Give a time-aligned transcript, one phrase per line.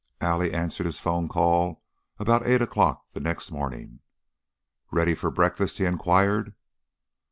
[0.19, 1.83] Allie answered his phone call
[2.17, 3.99] about eight o'clock the next morning.
[4.89, 6.55] "Ready for breakfast?" he inquired.